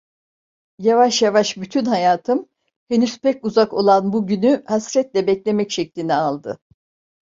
Yavaş 0.79 1.21
yavaş 1.21 1.57
bütün 1.57 1.85
hayatım, 1.85 2.49
henüz 2.87 3.19
pek 3.19 3.45
uzak 3.45 3.73
olan 3.73 4.13
bu 4.13 4.27
günü 4.27 4.63
hasretle 4.65 5.27
beklemek 5.27 5.71
şeklini 5.71 6.13
aldı. 6.13 6.59